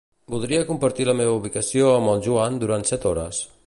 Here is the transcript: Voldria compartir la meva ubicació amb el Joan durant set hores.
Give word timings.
Voldria 0.35 0.63
compartir 0.69 1.05
la 1.09 1.15
meva 1.21 1.37
ubicació 1.41 1.93
amb 2.01 2.15
el 2.15 2.27
Joan 2.31 2.61
durant 2.65 2.93
set 2.93 3.11
hores. 3.13 3.49